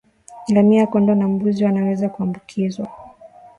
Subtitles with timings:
[0.49, 2.87] Ngamia kondoo na mbuzi wanaweza kuambukizwa